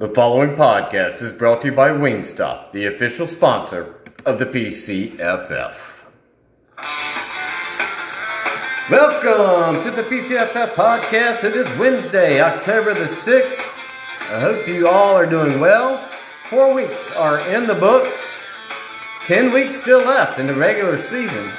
[0.00, 6.06] The following podcast is brought to you by Wingstop, the official sponsor of the PCFF.
[8.90, 11.44] Welcome to the PCFF podcast.
[11.44, 13.78] It is Wednesday, October the 6th.
[14.34, 15.98] I hope you all are doing well.
[16.44, 18.46] Four weeks are in the books,
[19.26, 21.52] 10 weeks still left in the regular season.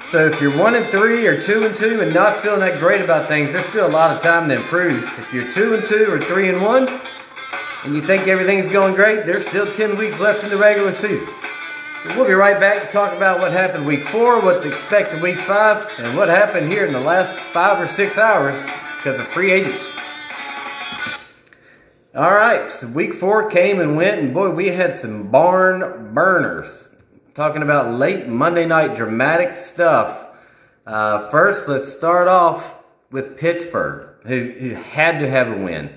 [0.00, 3.02] So if you're one and three or two and two and not feeling that great
[3.02, 5.04] about things, there's still a lot of time to improve.
[5.20, 6.88] If you're two and two or three and one,
[7.84, 11.26] and you think everything's going great, there's still 10 weeks left in the regular season.
[12.02, 15.12] So we'll be right back to talk about what happened week four, what to expect
[15.12, 18.54] in week five, and what happened here in the last five or six hours
[18.96, 19.90] because of free agents.
[22.14, 26.88] All right, so week four came and went, and boy, we had some barn burners
[27.34, 30.26] talking about late Monday night dramatic stuff.
[30.86, 35.94] Uh, first, let's start off with Pittsburgh, who, who had to have a win.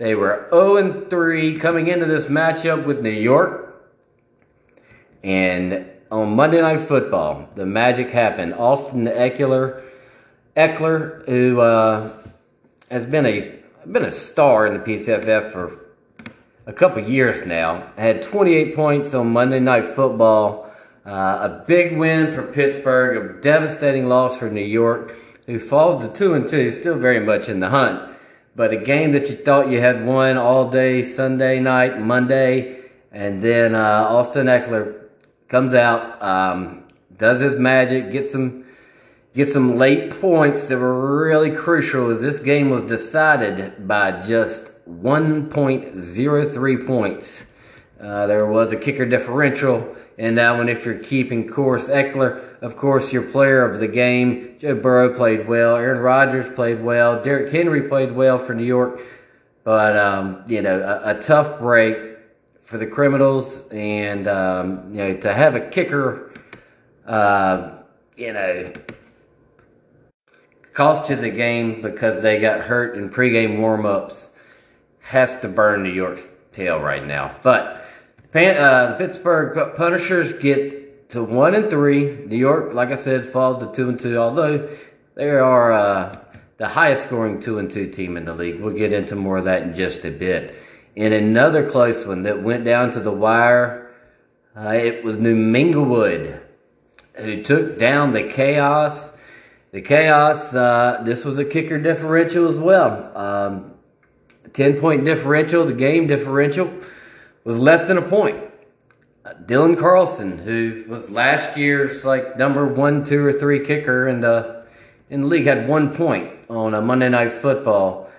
[0.00, 3.84] They were 0 3 coming into this matchup with New York.
[5.22, 8.54] And on Monday Night Football, the magic happened.
[8.54, 9.82] Austin Ekeler,
[10.56, 12.10] Ekeler who uh,
[12.90, 13.52] has been a
[13.92, 15.78] been a star in the PCFF for
[16.64, 20.72] a couple years now, had 28 points on Monday Night Football
[21.04, 21.10] uh,
[21.50, 26.32] a big win for Pittsburgh, a devastating loss for New York, who falls to two
[26.32, 28.10] and two, still very much in the hunt.
[28.56, 32.80] But a game that you thought you had won all day Sunday night, Monday,
[33.12, 35.04] and then uh, Austin Ekeler
[35.48, 36.84] comes out, um,
[37.16, 38.64] does his magic, gets some
[39.34, 44.72] gets some late points that were really crucial as this game was decided by just
[44.88, 47.44] 1.03 points.
[48.00, 51.88] Uh, there was a kicker differential in that one if you're keeping course.
[51.88, 54.56] Ekeler, of course, your player of the game.
[54.58, 55.76] Joe Burrow played well.
[55.76, 57.22] Aaron Rodgers played well.
[57.22, 59.00] Derrick Henry played well for New York.
[59.64, 62.16] But, um, you know, a, a, tough break
[62.62, 63.68] for the Criminals.
[63.68, 66.32] And, um, you know, to have a kicker,
[67.06, 67.80] uh,
[68.16, 68.72] you know,
[70.72, 74.30] cost you the game because they got hurt in pregame warm-ups
[75.00, 77.34] has to burn New York's tail right now.
[77.42, 77.84] But
[78.32, 82.16] Pan, uh, the Pittsburgh Punishers get to one and three.
[82.26, 84.18] New York, like I said, falls to two and two.
[84.18, 84.68] Although
[85.16, 86.16] they are uh,
[86.56, 88.60] the highest scoring two and two team in the league.
[88.60, 90.54] We'll get into more of that in just a bit.
[90.94, 93.90] In another close one that went down to the wire,
[94.56, 96.40] uh, it was New Minglewood
[97.14, 99.12] who took down the Chaos.
[99.72, 100.54] The Chaos.
[100.54, 103.10] Uh, this was a kicker differential as well.
[103.16, 103.74] Um,
[104.52, 105.64] ten point differential.
[105.64, 106.70] The game differential
[107.44, 108.42] was less than a point.
[109.24, 114.20] Uh, Daniel Carlson, who was last year's like number one, two, or three kicker in
[114.20, 114.64] the
[115.08, 118.10] in the league, had one point on a Monday Night Football,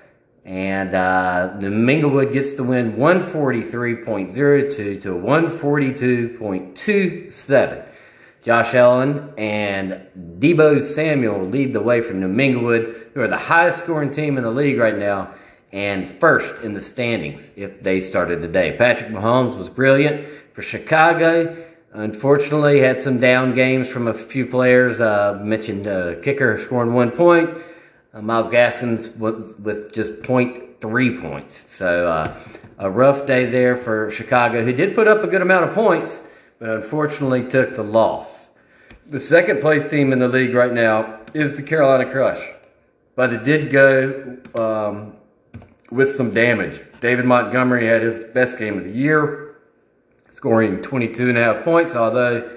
[0.45, 5.93] and uh, Minglewood gets the win, one forty three point zero two to one forty
[5.93, 7.83] two point two seven.
[8.43, 10.07] Josh Allen and
[10.39, 14.43] Deebo Samuel lead the way from New Minglewood, who are the highest scoring team in
[14.43, 15.35] the league right now
[15.73, 18.75] and first in the standings if they started today.
[18.77, 21.55] Patrick Mahomes was brilliant for Chicago.
[21.93, 24.99] Unfortunately, had some down games from a few players.
[24.99, 27.49] Uh, mentioned uh, kicker scoring one point.
[28.13, 31.71] Uh, Myles Gaskins was with just 0.3 points.
[31.73, 32.33] So uh,
[32.77, 36.21] a rough day there for Chicago, who did put up a good amount of points,
[36.59, 38.47] but unfortunately took the loss.
[39.07, 42.41] The second place team in the league right now is the Carolina Crush,
[43.15, 45.13] but it did go um,
[45.91, 46.81] with some damage.
[47.01, 49.55] David Montgomery had his best game of the year,
[50.29, 52.49] scoring 22 and a half points, although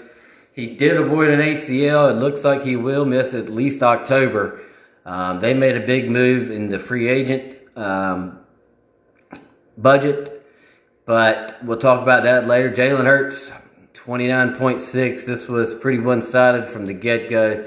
[0.53, 2.11] he did avoid an ACL.
[2.11, 4.61] It looks like he will miss at least October.
[5.05, 8.39] Um, they made a big move in the free agent um,
[9.77, 10.47] budget,
[11.05, 12.71] but we'll talk about that later.
[12.71, 13.50] Jalen Hurts,
[13.94, 15.27] 29.6.
[15.27, 17.67] This was pretty one sided from the get go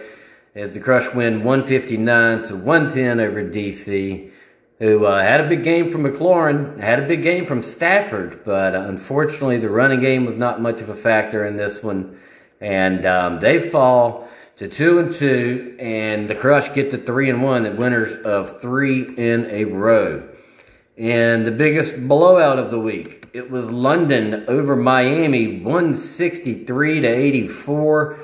[0.55, 4.31] as the Crush win 159 to 110 over DC
[4.79, 8.75] who uh, had a big game from McLaurin, had a big game from Stafford, but
[8.75, 12.19] uh, unfortunately the running game was not much of a factor in this one,
[12.61, 17.43] and um, they fall to two and two, and the Crush get to three and
[17.43, 20.27] one, and winners of three in a row.
[20.97, 28.17] And the biggest blowout of the week, it was London over Miami, 163 to 84.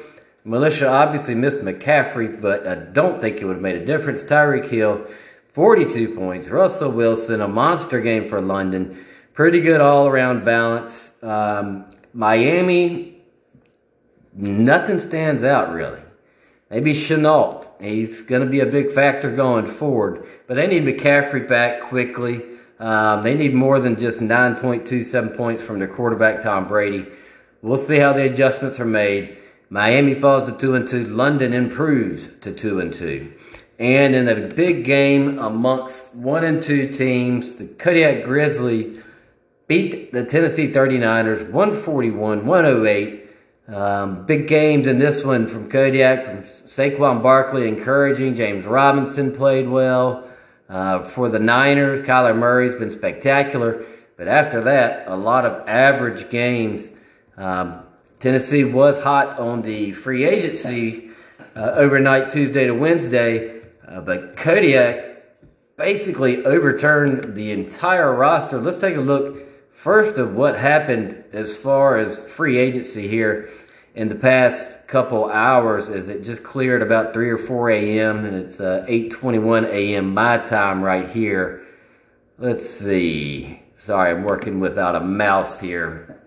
[0.44, 4.24] Militia obviously missed McCaffrey, but I don't think it would have made a difference.
[4.24, 5.06] Tyreek Hill
[5.54, 6.48] 42 points.
[6.48, 9.06] Russell Wilson, a monster game for London.
[9.34, 11.12] Pretty good all around balance.
[11.22, 13.22] Um, Miami,
[14.34, 16.02] nothing stands out really.
[16.72, 17.70] Maybe Chenault.
[17.80, 20.26] He's going to be a big factor going forward.
[20.48, 22.42] But they need McCaffrey back quickly.
[22.80, 27.06] Um, they need more than just 9.27 points from their quarterback, Tom Brady.
[27.62, 29.38] We'll see how the adjustments are made.
[29.70, 31.06] Miami falls to 2 and 2.
[31.06, 33.34] London improves to 2 and 2.
[33.80, 39.04] And in a big game amongst 1 and 2 teams, the Kodiak Grizzlies
[39.68, 43.20] beat the Tennessee 39ers 141 108.
[43.68, 48.36] Um, big games in this one from Kodiak, from Saquon Barkley, encouraging.
[48.36, 50.30] James Robinson played well.
[50.70, 53.86] Uh, for the Niners, Kyler Murray's been spectacular.
[54.18, 56.90] But after that, a lot of average games.
[57.38, 57.80] Um,
[58.20, 61.10] Tennessee was hot on the free agency
[61.56, 65.14] uh, overnight Tuesday to Wednesday, uh, but Kodiak
[65.78, 68.60] basically overturned the entire roster.
[68.60, 69.44] Let's take a look
[69.74, 73.50] first of what happened as far as free agency here
[73.96, 78.26] in the past couple hours as it just cleared about 3 or 4 a.m.
[78.26, 80.14] and it's uh, 8.21 a.m.
[80.14, 81.66] my time right here.
[82.38, 83.62] Let's see.
[83.76, 86.22] Sorry, I'm working without a mouse here.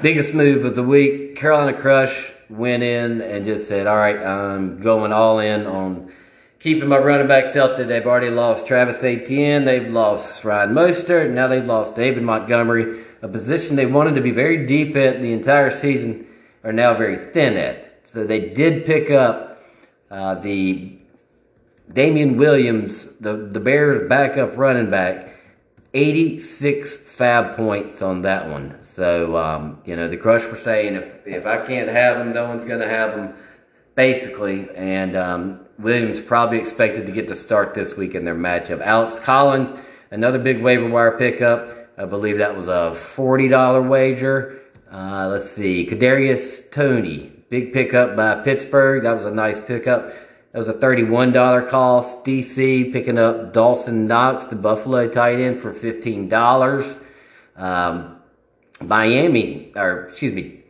[0.00, 4.80] Biggest move of the week, Carolina Crush went in and just said, all right, I'm
[4.80, 6.12] going all in on
[6.60, 7.84] keeping my running backs healthy.
[7.84, 9.64] They've already lost Travis Etienne.
[9.64, 11.30] They've lost Ryan Mostert.
[11.30, 15.32] Now they've lost David Montgomery, a position they wanted to be very deep at the
[15.32, 16.26] entire season,
[16.64, 18.00] are now very thin at.
[18.04, 19.62] So they did pick up
[20.10, 20.98] uh, the
[21.92, 25.34] Damien Williams, the, the Bears backup running back,
[25.94, 28.82] 86 FAAB points on that one.
[28.82, 32.46] So, um, you know, the Crush were saying if, if I can't have him, no
[32.46, 33.32] one's going to have him,
[33.98, 34.68] basically.
[34.76, 38.80] And um, Williams probably expected to get to start this week in their matchup.
[38.80, 39.72] Alex Collins,
[40.12, 41.90] another big waiver wire pickup.
[41.98, 44.60] I believe that was a $40 wager.
[44.92, 45.84] Uh, let's see.
[45.84, 49.02] Kadarius Toney, big pickup by Pittsburgh.
[49.02, 50.12] That was a nice pickup.
[50.52, 52.24] That was a $31 cost.
[52.24, 56.98] DC picking up Dawson Knox, the Buffalo tight end, for $15.
[57.56, 58.16] Um,
[58.80, 60.62] Miami, or excuse me,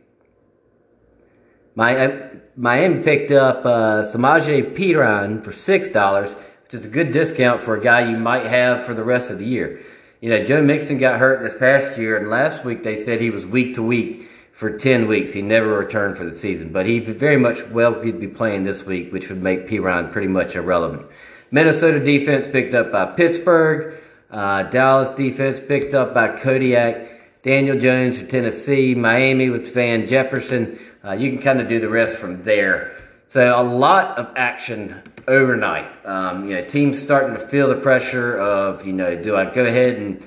[1.75, 2.29] my, uh,
[2.59, 7.81] Miami picked up uh, Samaje Perine for $6, which is a good discount for a
[7.81, 9.79] guy you might have for the rest of the year.
[10.19, 13.29] You know, Joe Mixon got hurt this past year, and last week they said he
[13.29, 15.31] was week to week for 10 weeks.
[15.31, 18.85] He never returned for the season, but he very much well could be playing this
[18.85, 21.07] week, which would make Perine pretty much irrelevant.
[21.51, 23.95] Minnesota defense picked up by Pittsburgh.
[24.29, 27.18] Uh, Dallas defense picked up by Kodiak.
[27.41, 28.93] Daniel Jones for Tennessee.
[28.95, 30.77] Miami with Van Jefferson.
[31.05, 33.01] Uh, you can kind of do the rest from there.
[33.27, 35.87] So a lot of action overnight.
[36.05, 39.65] Um, you know, teams starting to feel the pressure of, you know, do I go
[39.65, 40.21] ahead and,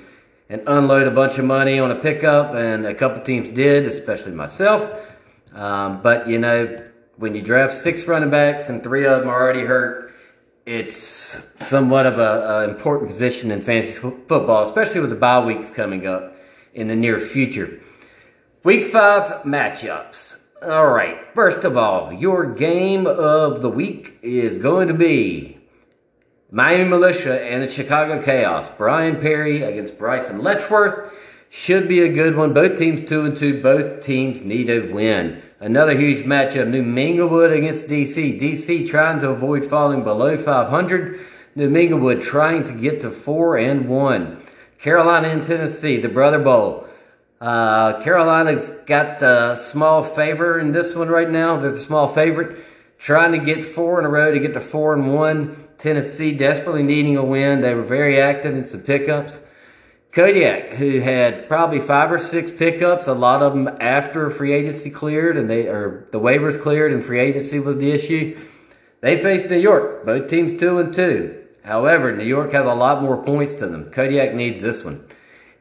[0.49, 2.55] and unload a bunch of money on a pickup?
[2.55, 5.11] And a couple teams did, especially myself.
[5.53, 6.83] Um, but, you know,
[7.17, 10.15] when you draft six running backs and three of them are already hurt,
[10.65, 16.07] it's somewhat of an important position in fantasy football, especially with the bye weeks coming
[16.07, 16.32] up
[16.73, 17.79] in the near future.
[18.63, 20.37] Week five matchups.
[20.61, 25.57] All right, first of all, your game of the week is going to be
[26.49, 28.69] Miami Militia and the Chicago Chaos.
[28.77, 31.11] Brian Perry against Bryson Letchworth.
[31.49, 32.53] Should be a good one.
[32.53, 33.61] Both teams two and two.
[33.61, 35.41] Both teams need a win.
[35.59, 36.67] Another huge matchup.
[36.67, 38.39] New Minglewood against DC.
[38.39, 41.19] DC trying to avoid falling below 500.
[41.55, 44.41] New Minglewood trying to get to four and one.
[44.83, 46.85] Carolina and Tennessee, the Brother Bowl.
[47.39, 51.55] Uh, Carolina's got the small favor in this one right now.
[51.55, 52.59] There's a small favorite.
[52.97, 55.69] Trying to get four in a row to get to four and one.
[55.77, 57.61] Tennessee desperately needing a win.
[57.61, 59.41] They were very active in some pickups.
[60.11, 64.89] Kodiak, who had probably five or six pickups, a lot of them after free agency
[64.89, 68.37] cleared and they or the waivers cleared and free agency was the issue.
[68.99, 71.42] They faced New York, both teams two and two.
[71.63, 73.89] However, New York has a lot more points to them.
[73.89, 75.05] Kodiak needs this one.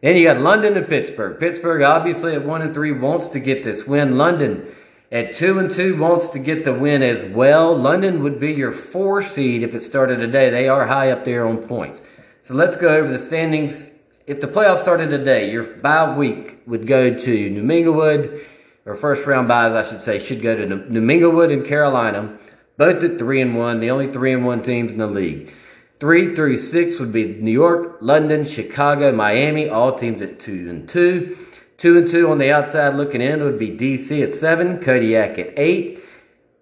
[0.02, 1.38] Then you got London and Pittsburgh.
[1.38, 4.18] Pittsburgh, obviously at one and three, wants to get this win.
[4.18, 4.66] London
[5.12, 7.76] at two and two wants to get the win as well.
[7.76, 10.50] London would be your four seed if it started today.
[10.50, 12.02] They are high up there on points.
[12.40, 13.84] So let's go over the standings.
[14.26, 18.44] If the playoffs started today, your bye week would go to New Minglewood,
[18.86, 22.36] or first round buys, I should say, should go to New Minglewood and Carolina,
[22.76, 25.52] both at three and one, the only three and one teams in the league.
[26.02, 30.88] Three through six would be New York, London, Chicago, Miami, all teams at two and
[30.88, 31.38] two.
[31.76, 35.56] Two and two on the outside looking in would be DC at seven, Kodiak at
[35.56, 36.00] eight,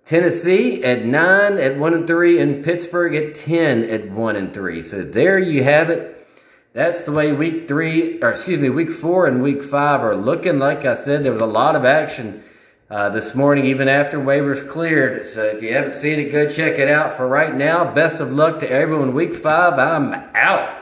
[0.05, 4.83] Tennessee at nine at one and three, and Pittsburgh at ten at one and three.
[4.83, 6.29] So there you have it.
[6.75, 10.59] That's the way week three, or excuse me, week four and week five are looking.
[10.59, 12.45] Like I said, there was a lot of action
[12.91, 15.25] uh, this morning, even after waivers cleared.
[15.25, 17.17] So if you haven't seen it, go check it out.
[17.17, 19.15] For right now, best of luck to everyone.
[19.15, 20.80] Week five, I'm out.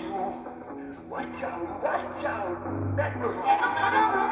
[0.00, 0.34] You.
[1.08, 2.96] Watch out, watch out.
[2.96, 4.27] That was